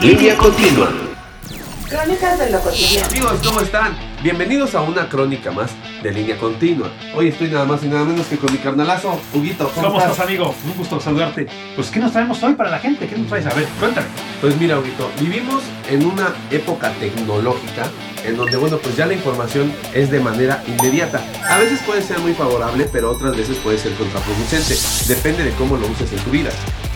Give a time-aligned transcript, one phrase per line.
[0.00, 0.92] Línea continua.
[1.88, 3.06] Crónicas de lo cotidiano.
[3.08, 3.96] Amigos, ¿cómo están?
[4.22, 5.70] Bienvenidos a una crónica más
[6.02, 6.90] de línea continua.
[7.16, 9.68] Hoy estoy nada más y nada menos que con mi carnalazo, Huguito.
[9.74, 10.12] ¿Cómo, ¿Cómo estás?
[10.12, 10.54] estás, amigo?
[10.64, 11.48] Un gusto saludarte.
[11.74, 13.08] Pues, ¿qué nos traemos hoy para la gente?
[13.08, 13.46] ¿Qué nos traes?
[13.46, 14.06] A ver, cuéntame.
[14.40, 17.90] Pues mira, Huguito, vivimos en una época tecnológica
[18.24, 21.20] en donde, bueno, pues ya la información es de manera inmediata.
[21.48, 24.76] A veces puede ser muy favorable, pero otras veces puede ser contraproducente.
[25.12, 26.50] Depende de cómo lo uses en tu vida.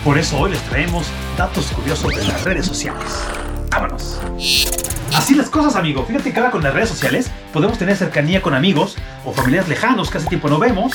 [0.04, 1.06] Por eso hoy les traemos
[1.36, 3.04] datos curiosos de las redes sociales.
[3.70, 4.20] ¡Vámonos!
[5.14, 6.04] Así las cosas, amigo.
[6.04, 10.10] Fíjate que ahora con las redes sociales podemos tener cercanía con amigos o familiares lejanos
[10.10, 10.94] que hace tiempo no vemos,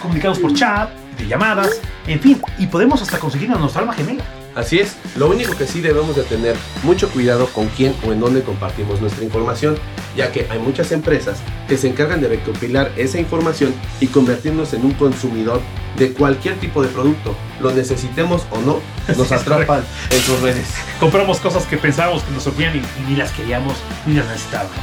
[0.00, 0.88] comunicados por chat,
[1.18, 4.22] de llamadas, en fin, y podemos hasta conseguir a nuestra alma gemela.
[4.58, 8.18] Así es, lo único que sí debemos de tener mucho cuidado con quién o en
[8.18, 9.78] dónde compartimos nuestra información,
[10.16, 14.84] ya que hay muchas empresas que se encargan de recopilar esa información y convertirnos en
[14.84, 15.60] un consumidor
[15.96, 18.80] de cualquier tipo de producto, lo necesitemos o no,
[19.16, 20.66] nos atrapan en sus redes.
[20.98, 23.74] Compramos cosas que pensábamos que nos servían y, y ni las queríamos
[24.06, 24.74] ni las necesitábamos.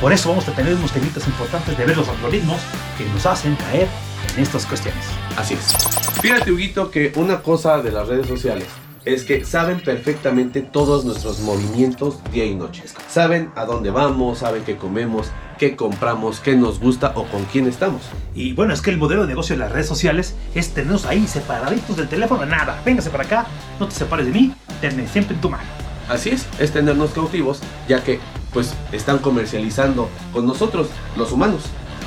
[0.00, 2.60] Por eso vamos a tener unos temitas importantes de ver los algoritmos
[2.96, 3.88] que nos hacen caer
[4.36, 5.04] en estas cuestiones.
[5.36, 5.74] Así es.
[6.22, 8.68] Fíjate, Huguito, que una cosa de las redes sociales
[9.04, 12.84] es que saben perfectamente todos nuestros movimientos día y noche.
[13.08, 17.66] Saben a dónde vamos, saben qué comemos, qué compramos, qué nos gusta o con quién
[17.66, 18.02] estamos.
[18.34, 21.26] Y bueno, es que el modelo de negocio de las redes sociales es tenernos ahí
[21.26, 22.46] separaditos del teléfono.
[22.46, 23.46] Nada, véngase para acá,
[23.78, 25.64] no te separes de mí, tenme siempre en tu mano.
[26.08, 28.20] Así es, es tenernos cautivos, ya que
[28.52, 31.64] pues están comercializando con nosotros, los humanos.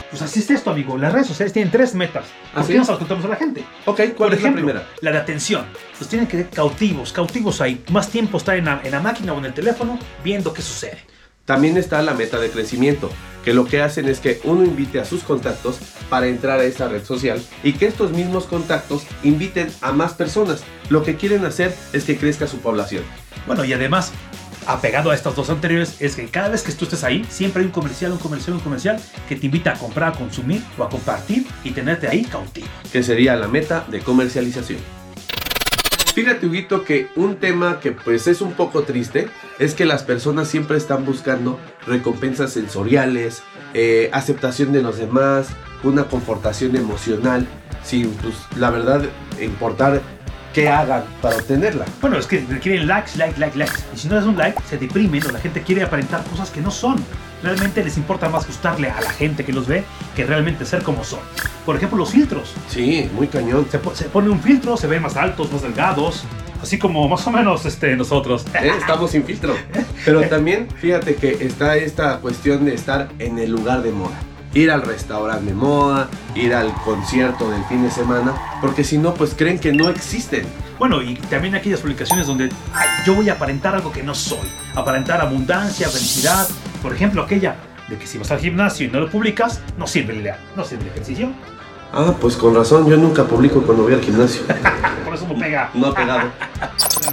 [0.09, 0.97] Pues así es esto, amigo.
[0.97, 2.25] Las redes sociales tienen tres metas.
[2.53, 3.63] ¿Por Así qué no se las contamos a la gente?
[3.85, 4.87] Ok, ¿cuál Por es ejemplo, la primera?
[5.01, 5.65] la de atención.
[5.99, 7.83] Los tienen que cautivos, cautivos ahí.
[7.91, 10.97] Más tiempo estar en la, en la máquina o en el teléfono viendo qué sucede.
[11.45, 13.09] También está la meta de crecimiento,
[13.45, 15.77] que lo que hacen es que uno invite a sus contactos
[16.09, 20.63] para entrar a esa red social y que estos mismos contactos inviten a más personas.
[20.89, 23.03] Lo que quieren hacer es que crezca su población.
[23.45, 24.11] Bueno, y además,
[24.67, 27.65] apegado a estas dos anteriores, es que cada vez que tú estés ahí, siempre hay
[27.65, 30.89] un comercial, un comercial, un comercial que te invita a comprar, a consumir o a
[30.89, 32.67] compartir y tenerte ahí cautivo.
[32.91, 34.79] que sería la meta de comercialización.
[36.13, 40.47] Fíjate, Huguito, que un tema que pues es un poco triste es que las personas
[40.47, 43.43] siempre están buscando recompensas sensoriales,
[43.75, 45.49] eh, aceptación de los demás,
[45.83, 47.47] una confortación emocional,
[47.83, 49.03] sin pues la verdad
[49.39, 50.01] importar
[50.57, 51.85] qué hagan para obtenerla.
[52.01, 53.75] Bueno, es que quieren likes, likes, likes, likes.
[53.93, 56.61] Y si no das un like, se deprimen o la gente quiere aparentar cosas que
[56.61, 56.95] no son.
[57.43, 59.83] Realmente les importa más gustarle a la gente que los ve
[60.15, 61.19] que realmente ser como son.
[61.63, 62.55] Por ejemplo, los filtros.
[62.69, 63.67] Sí, muy cañón.
[63.69, 66.23] Se, se pone un filtro, se ven más altos, más delgados.
[66.59, 68.43] Así como más o menos este, nosotros.
[68.59, 68.71] ¿eh?
[68.79, 69.55] Estamos sin filtro.
[70.05, 74.17] Pero también fíjate que está esta cuestión de estar en el lugar de moda.
[74.57, 79.13] Ir al restaurante de moda, ir al concierto del fin de semana, porque si no,
[79.13, 80.47] pues creen que no existen.
[80.79, 84.47] Bueno, y también aquellas publicaciones donde "Ay, yo voy a aparentar algo que no soy.
[84.73, 86.47] Aparentar abundancia, felicidad.
[86.81, 87.55] Por ejemplo, aquella
[87.87, 90.85] de que si vas al gimnasio y no lo publicas, no sirve el, no sirve
[90.85, 91.29] el ejercicio.
[91.93, 94.41] Ah, pues con razón, yo nunca publico cuando voy al gimnasio.
[95.05, 95.69] Por eso no pega.
[95.75, 96.31] No ha pegado.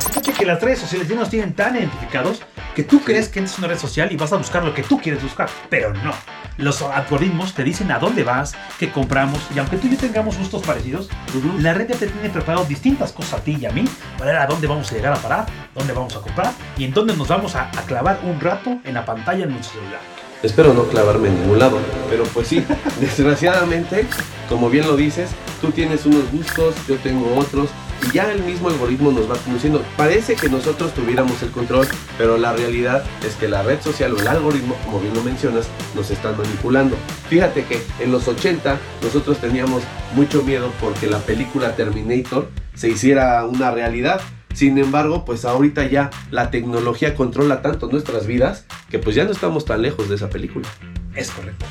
[0.09, 2.41] Fíjate que las redes sociales ya nos tienen tan identificados
[2.75, 5.01] que tú crees que es una red social y vas a buscar lo que tú
[5.01, 6.13] quieres buscar, pero no.
[6.57, 10.37] Los algoritmos te dicen a dónde vas, qué compramos, y aunque tú y yo tengamos
[10.39, 11.59] gustos parecidos, Ujú.
[11.61, 13.85] la red ya te tiene preparado distintas cosas a ti y a mí
[14.19, 16.93] para ver a dónde vamos a llegar a parar, dónde vamos a comprar y en
[16.93, 20.01] dónde nos vamos a, a clavar un rato en la pantalla en nuestro celular.
[20.43, 21.79] Espero no clavarme en ningún lado,
[22.11, 22.65] pero pues sí,
[23.01, 24.07] desgraciadamente,
[24.49, 25.31] como bien lo dices,
[25.61, 27.71] tú tienes unos gustos, yo tengo otros,
[28.05, 29.83] y ya el mismo algoritmo nos va conduciendo.
[29.97, 31.87] Parece que nosotros tuviéramos el control,
[32.19, 35.69] pero la realidad es que la red social o el algoritmo, como bien lo mencionas,
[35.95, 36.97] nos están manipulando.
[37.29, 39.83] Fíjate que en los 80 nosotros teníamos
[40.15, 44.21] mucho miedo porque la película Terminator se hiciera una realidad.
[44.53, 49.33] Sin embargo, pues ahorita ya la tecnología controla tanto nuestras vidas que pues ya no
[49.33, 50.69] estamos tan lejos de esa película.
[51.17, 51.65] Es correcto.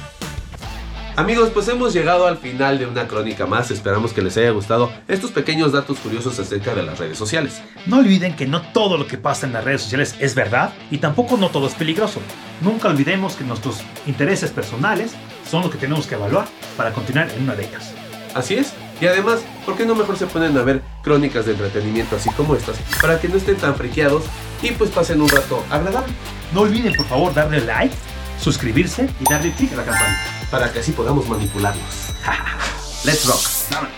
[1.16, 3.69] Amigos, pues hemos llegado al final de una crónica más.
[3.69, 7.61] Esperamos que les haya gustado estos pequeños datos curiosos acerca de las redes sociales.
[7.85, 10.97] No olviden que no todo lo que pasa en las redes sociales es verdad y
[10.97, 12.20] tampoco no todo es peligroso.
[12.61, 15.14] Nunca olvidemos que nuestros intereses personales
[15.47, 17.93] son los que tenemos que evaluar para continuar en una de ellas.
[18.34, 18.73] Así es.
[18.99, 22.55] Y además, ¿por qué no mejor se ponen a ver crónicas de entretenimiento así como
[22.55, 22.78] estas?
[22.99, 24.23] Para que no estén tan friqueados
[24.64, 26.11] y pues pasen un rato agradable.
[26.55, 27.93] No olviden por favor darle like,
[28.40, 30.42] suscribirse y darle clic a la campanita.
[30.53, 32.14] Para que así podamos manipularlos.
[33.05, 33.41] Let's rock.
[33.72, 33.96] Vámonos.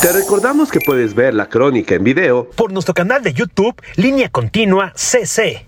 [0.00, 4.30] Te recordamos que puedes ver la crónica en video Por nuestro canal de YouTube, Línea
[4.30, 5.67] Continua CC.